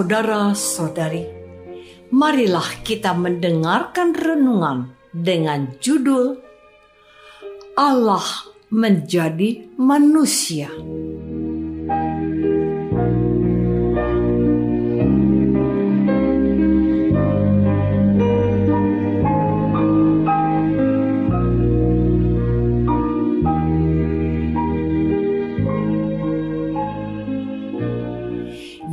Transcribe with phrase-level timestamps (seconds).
[0.00, 1.28] Saudara-saudari,
[2.08, 6.40] marilah kita mendengarkan renungan dengan judul
[7.76, 8.24] Allah
[8.72, 10.72] menjadi manusia.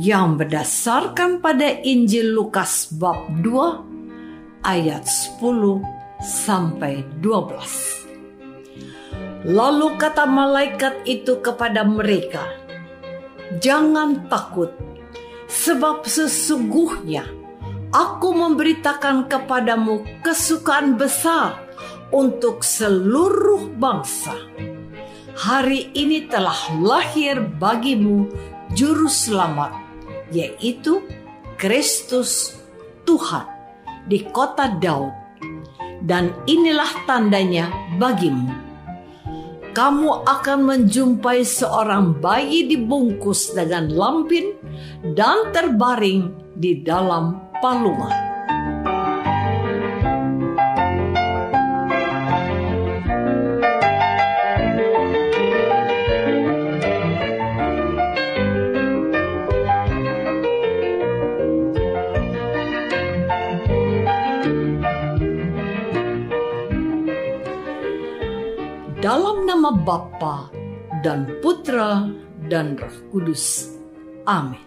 [0.08, 5.84] Yang berdasarkan pada Injil Lukas bab 2 ayat 10
[6.24, 9.44] sampai 12.
[9.44, 12.40] Lalu kata malaikat itu kepada mereka,
[13.60, 14.72] "Jangan takut,
[15.44, 17.28] sebab sesungguhnya
[17.92, 21.68] aku memberitakan kepadamu kesukaan besar
[22.16, 24.32] untuk seluruh bangsa.
[25.36, 28.24] Hari ini telah lahir bagimu
[28.72, 29.87] juru selamat
[30.32, 31.04] yaitu
[31.58, 32.60] Kristus
[33.08, 33.46] Tuhan
[34.08, 35.12] di kota Daud.
[35.98, 37.68] Dan inilah tandanya
[37.98, 38.54] bagimu.
[39.74, 44.54] Kamu akan menjumpai seorang bayi dibungkus dengan lampin
[45.14, 48.27] dan terbaring di dalam palungan.
[69.58, 70.54] Nama Bapa
[71.02, 72.06] dan Putra
[72.46, 73.74] dan Roh Kudus.
[74.22, 74.62] Amin.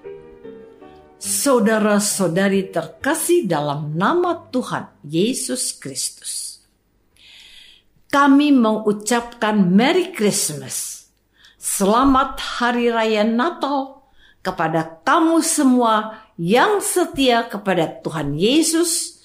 [1.15, 6.59] Saudara-saudari terkasih dalam nama Tuhan Yesus Kristus.
[8.11, 11.07] Kami mengucapkan Merry Christmas.
[11.55, 14.03] Selamat Hari Raya Natal
[14.43, 19.20] kepada kamu semua yang setia kepada Tuhan Yesus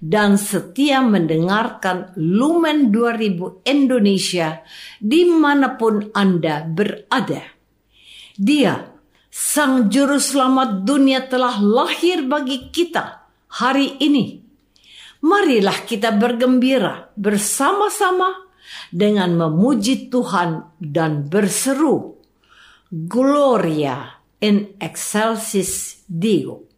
[0.00, 4.64] dan setia mendengarkan Lumen 2000 Indonesia
[4.96, 7.44] di mana pun Anda berada.
[8.40, 8.96] Dia,
[9.28, 13.28] Sang Juru Selamat dunia telah lahir bagi kita
[13.60, 14.40] hari ini.
[15.20, 18.48] Marilah kita bergembira bersama-sama
[18.88, 22.16] dengan memuji Tuhan dan berseru,
[22.88, 26.69] Gloria in excelsis Deo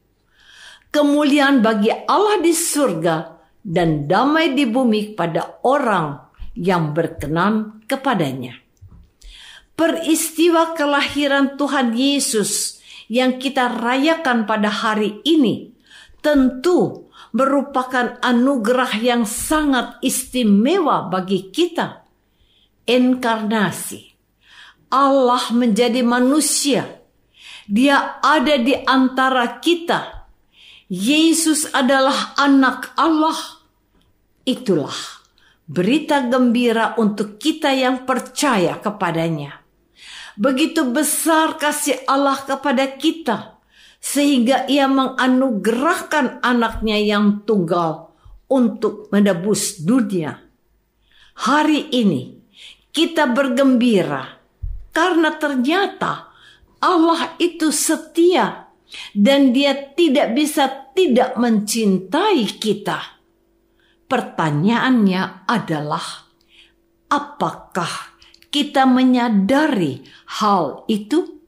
[0.93, 6.21] kemuliaan bagi Allah di surga dan damai di bumi pada orang
[6.53, 8.61] yang berkenan kepadanya.
[9.73, 12.79] Peristiwa kelahiran Tuhan Yesus
[13.09, 15.73] yang kita rayakan pada hari ini
[16.21, 22.05] tentu merupakan anugerah yang sangat istimewa bagi kita.
[22.85, 24.13] Inkarnasi.
[24.93, 27.01] Allah menjadi manusia.
[27.65, 30.22] Dia ada di antara kita
[30.93, 33.65] Yesus adalah anak Allah.
[34.45, 34.93] Itulah
[35.65, 39.57] berita gembira untuk kita yang percaya kepadanya.
[40.37, 43.57] Begitu besar kasih Allah kepada kita,
[44.05, 48.13] sehingga ia menganugerahkan anaknya yang tunggal
[48.53, 50.45] untuk menebus dunia.
[51.41, 52.37] Hari ini
[52.93, 54.29] kita bergembira
[54.93, 56.29] karena ternyata
[56.85, 58.62] Allah itu setia
[59.13, 63.21] dan dia tidak bisa tidak mencintai kita.
[64.09, 66.29] Pertanyaannya adalah,
[67.09, 68.13] apakah
[68.53, 70.05] kita menyadari
[70.41, 71.41] hal itu?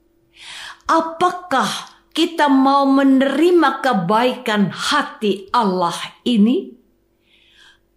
[0.88, 1.68] Apakah
[2.16, 6.72] kita mau menerima kebaikan hati Allah ini?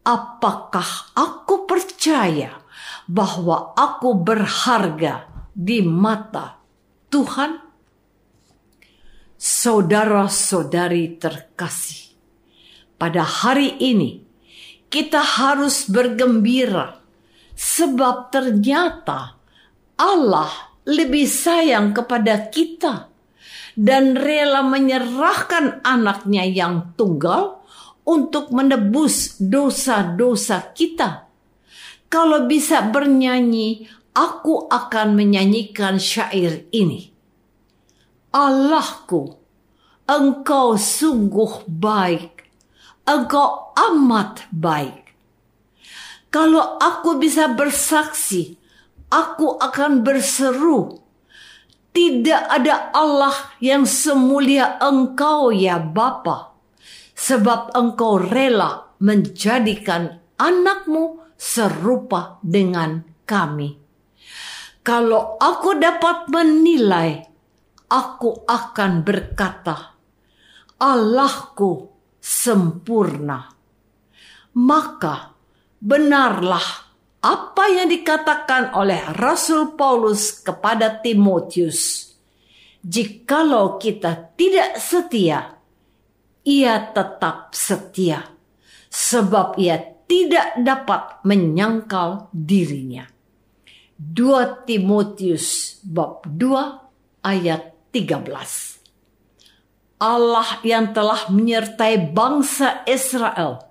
[0.03, 2.63] Apakah aku percaya
[3.07, 6.59] bahwa aku berharga di mata
[7.11, 7.66] Tuhan?
[9.37, 12.17] Saudara-saudari terkasih,
[12.97, 14.25] pada hari ini
[14.89, 16.97] kita harus bergembira
[17.53, 19.37] sebab ternyata
[19.93, 23.13] Allah lebih sayang kepada kita
[23.77, 27.61] dan rela menyerahkan anaknya yang tunggal
[28.09, 31.29] untuk menebus dosa-dosa kita.
[32.09, 33.85] Kalau bisa bernyanyi,
[34.17, 37.16] aku akan menyanyikan syair ini.
[38.37, 39.33] Allahku,
[40.05, 42.45] Engkau sungguh baik,
[43.01, 45.09] Engkau amat baik.
[46.29, 48.61] Kalau aku bisa bersaksi,
[49.09, 51.01] aku akan berseru,
[51.89, 56.53] tidak ada Allah yang semulia Engkau ya Bapa,
[57.17, 63.81] sebab Engkau rela menjadikan anakmu serupa dengan kami.
[64.85, 67.26] Kalau aku dapat menilai
[67.87, 69.97] aku akan berkata,
[70.77, 71.89] Allahku
[72.21, 73.49] sempurna.
[74.57, 75.33] Maka
[75.77, 76.87] benarlah
[77.21, 82.13] apa yang dikatakan oleh Rasul Paulus kepada Timotius.
[82.81, 85.59] Jikalau kita tidak setia,
[86.45, 88.23] ia tetap setia,
[88.87, 93.03] sebab ia tidak dapat menyangkal dirinya.
[93.97, 98.77] 2 Timotius bab 2 ayat 13.
[99.97, 103.65] Allah yang telah menyertai bangsa Israel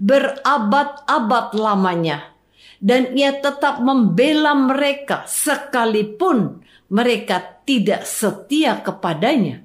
[0.00, 2.34] berabad-abad lamanya
[2.80, 9.62] dan ia tetap membela mereka sekalipun mereka tidak setia kepadanya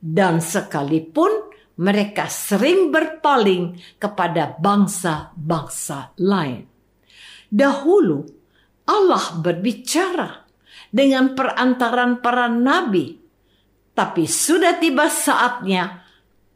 [0.00, 6.64] dan sekalipun mereka sering berpaling kepada bangsa-bangsa lain.
[7.52, 8.24] Dahulu
[8.88, 10.48] Allah berbicara
[10.88, 13.21] dengan perantaran para nabi
[13.92, 16.04] tapi sudah tiba saatnya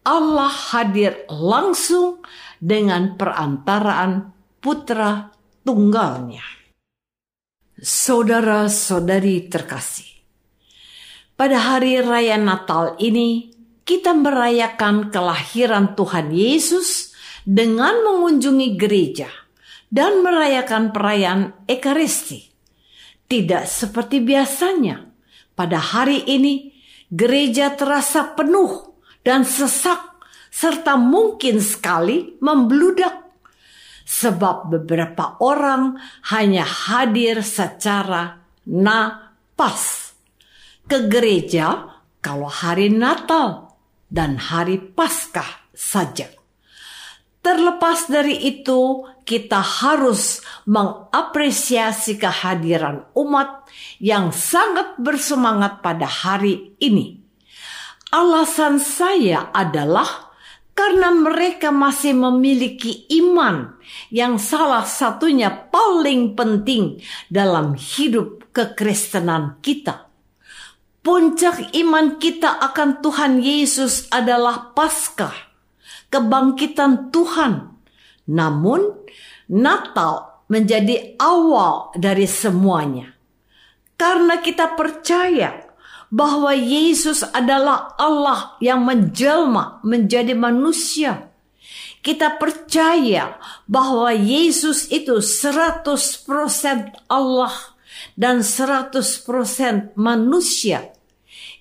[0.07, 2.23] Allah hadir langsung
[2.63, 5.35] dengan perantaraan putra
[5.67, 6.47] tunggalnya.
[7.77, 10.09] Saudara-saudari terkasih,
[11.37, 13.53] pada hari raya Natal ini
[13.85, 17.13] kita merayakan kelahiran Tuhan Yesus
[17.45, 19.29] dengan mengunjungi gereja
[19.93, 22.49] dan merayakan perayaan Ekaristi.
[23.27, 25.03] Tidak seperti biasanya,
[25.59, 26.76] pada hari ini
[27.11, 30.19] gereja terasa penuh dan sesak
[30.51, 33.27] serta mungkin sekali membludak
[34.07, 35.99] sebab beberapa orang
[36.31, 40.15] hanya hadir secara napas
[40.87, 43.75] ke gereja kalau hari Natal
[44.07, 46.31] dan hari Paskah saja.
[47.47, 53.71] Terlepas dari itu, kita harus mengapresiasi kehadiran umat
[54.03, 57.23] yang sangat bersemangat pada hari ini.
[58.11, 60.35] Alasan saya adalah
[60.75, 63.79] karena mereka masih memiliki iman
[64.11, 66.99] yang salah satunya paling penting
[67.31, 70.11] dalam hidup kekristenan kita.
[70.99, 75.46] Puncak iman kita akan Tuhan Yesus adalah Paskah
[76.17, 77.77] kebangkitan Tuhan.
[78.33, 78.81] Namun,
[79.53, 83.13] Natal menjadi awal dari semuanya.
[84.01, 85.67] Karena kita percaya
[86.09, 91.29] bahwa Yesus adalah Allah yang menjelma menjadi manusia.
[92.01, 93.35] Kita percaya
[93.67, 95.83] bahwa Yesus itu 100%
[97.11, 97.55] Allah
[98.15, 100.95] dan 100% manusia.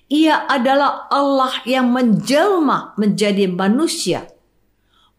[0.06, 4.30] Ia adalah Allah yang menjelma menjadi manusia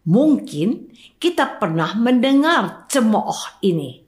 [0.08, 0.88] Mungkin
[1.20, 4.00] kita pernah mendengar cemooh ini.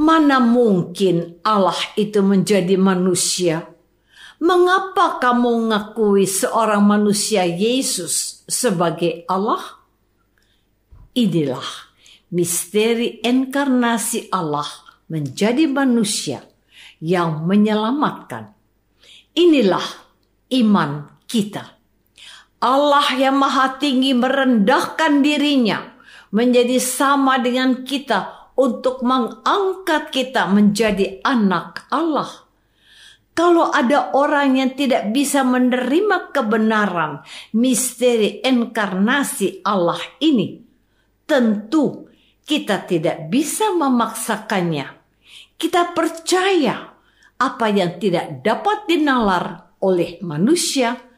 [0.00, 3.68] Mana mungkin Allah itu menjadi manusia?
[4.40, 9.60] Mengapa kamu mengakui seorang manusia Yesus sebagai Allah?
[11.12, 11.92] Inilah
[12.32, 14.66] misteri inkarnasi Allah
[15.12, 16.40] menjadi manusia
[17.04, 18.56] yang menyelamatkan.
[19.36, 19.84] Inilah
[20.56, 21.81] iman kita.
[22.62, 25.82] Allah yang maha tinggi merendahkan dirinya
[26.30, 32.46] menjadi sama dengan kita untuk mengangkat kita menjadi anak Allah.
[33.32, 37.24] Kalau ada orang yang tidak bisa menerima kebenaran
[37.56, 40.60] misteri inkarnasi Allah ini,
[41.24, 42.12] tentu
[42.44, 45.00] kita tidak bisa memaksakannya.
[45.56, 46.92] Kita percaya
[47.40, 51.11] apa yang tidak dapat dinalar oleh manusia,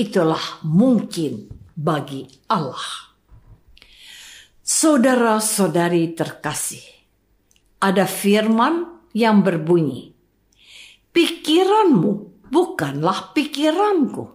[0.00, 3.12] itulah mungkin bagi Allah.
[4.64, 6.84] Saudara-saudari terkasih,
[7.84, 10.14] ada firman yang berbunyi,
[11.10, 14.30] Pikiranmu bukanlah pikiranku,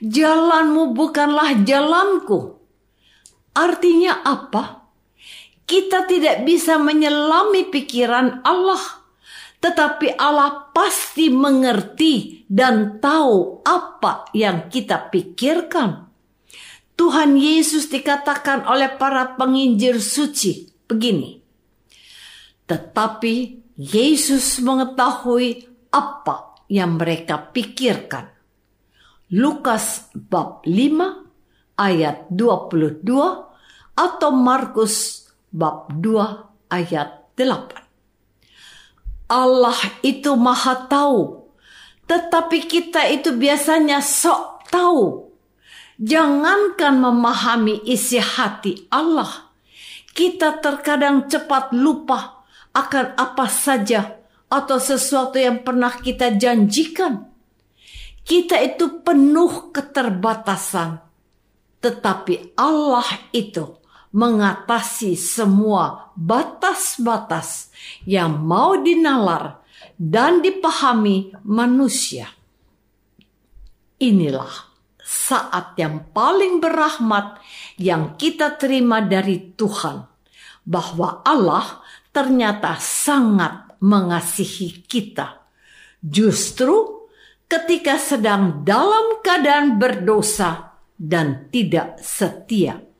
[0.00, 2.56] jalanmu bukanlah jalanku.
[3.52, 4.88] Artinya apa?
[5.68, 8.80] Kita tidak bisa menyelami pikiran Allah,
[9.60, 16.08] tetapi Allah pasti mengerti dan tahu apa yang kita pikirkan.
[16.92, 21.40] Tuhan Yesus dikatakan oleh para penginjil suci begini.
[22.68, 23.34] Tetapi
[23.80, 28.28] Yesus mengetahui apa yang mereka pikirkan.
[29.32, 33.00] Lukas bab 5 ayat 22
[33.96, 37.81] atau Markus bab 2 ayat 8.
[39.32, 41.48] Allah itu maha tahu,
[42.04, 45.32] tetapi kita itu biasanya sok tahu.
[45.96, 49.48] Jangankan memahami isi hati Allah,
[50.12, 52.44] kita terkadang cepat lupa
[52.76, 54.20] akan apa saja
[54.52, 57.32] atau sesuatu yang pernah kita janjikan.
[58.20, 61.00] Kita itu penuh keterbatasan,
[61.80, 63.81] tetapi Allah itu
[64.12, 67.72] mengatasi semua batas-batas
[68.04, 69.64] yang mau dinalar
[69.96, 72.28] dan dipahami manusia.
[73.96, 77.40] Inilah saat yang paling berahmat
[77.80, 80.04] yang kita terima dari Tuhan,
[80.62, 81.82] bahwa Allah
[82.14, 85.42] ternyata sangat mengasihi kita.
[86.02, 87.06] Justru
[87.46, 92.91] ketika sedang dalam keadaan berdosa dan tidak setia,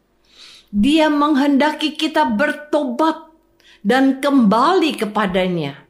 [0.72, 3.28] Dia menghendaki kita bertobat
[3.84, 5.84] dan kembali kepadanya.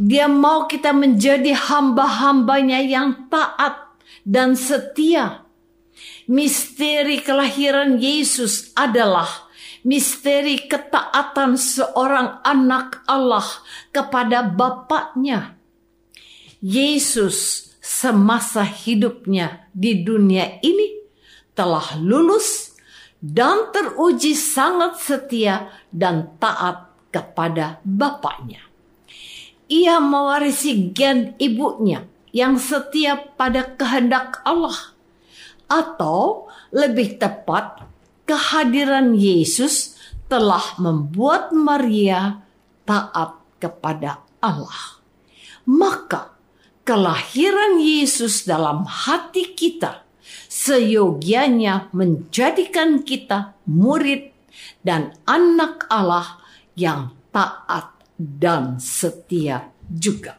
[0.00, 3.92] Dia mau kita menjadi hamba-hambanya yang taat
[4.24, 5.44] dan setia.
[6.24, 9.28] Misteri kelahiran Yesus adalah
[9.84, 13.44] misteri ketaatan seorang anak Allah
[13.92, 15.58] kepada Bapaknya.
[16.64, 21.02] Yesus semasa hidupnya di dunia ini
[21.54, 22.67] telah lulus
[23.18, 28.62] dan teruji sangat setia dan taat kepada Bapaknya.
[29.68, 34.96] Ia mewarisi gen ibunya yang setia pada kehendak Allah,
[35.68, 37.84] atau lebih tepat,
[38.24, 39.98] kehadiran Yesus
[40.28, 42.44] telah membuat Maria
[42.88, 45.04] taat kepada Allah.
[45.68, 46.32] Maka,
[46.88, 50.07] kelahiran Yesus dalam hati kita
[50.58, 54.34] seyogianya menjadikan kita murid
[54.82, 56.42] dan anak Allah
[56.74, 60.34] yang taat dan setia juga.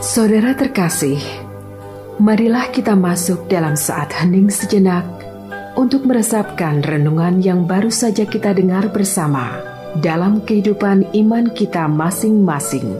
[0.00, 1.20] Saudara terkasih,
[2.20, 5.21] marilah kita masuk dalam saat hening sejenak
[5.72, 9.56] untuk meresapkan renungan yang baru saja kita dengar bersama
[10.00, 12.96] dalam kehidupan iman kita masing-masing.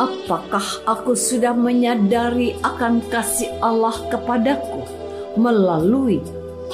[0.00, 4.86] Apakah aku sudah menyadari akan kasih Allah kepadaku
[5.34, 6.22] melalui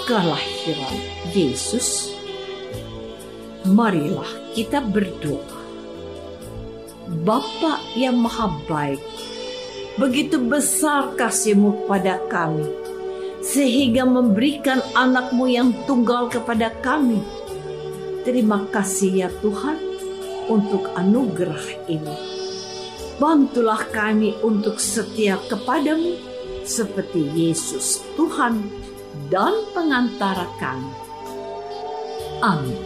[0.04, 0.96] kelahiran
[1.32, 2.15] Yesus?
[3.66, 5.58] Marilah kita berdoa.
[7.26, 9.02] Bapa yang maha baik,
[9.98, 12.66] begitu besar kasihmu pada kami,
[13.42, 17.22] sehingga memberikan anakmu yang tunggal kepada kami.
[18.26, 19.78] Terima kasih ya Tuhan
[20.50, 22.36] untuk anugerah ini
[23.16, 26.20] bantulah kami untuk setia kepadamu
[26.68, 28.60] seperti Yesus Tuhan
[29.32, 30.92] dan pengantara kami.
[32.44, 32.85] Amin.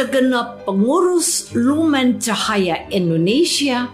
[0.00, 3.84] Segenap pengurus Lumen Cahaya Indonesia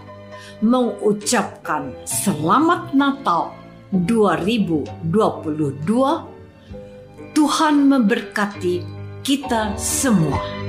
[0.63, 3.51] mengucapkan Selamat Natal
[3.91, 5.03] 2022.
[7.35, 8.87] Tuhan memberkati
[9.19, 10.66] kita semua.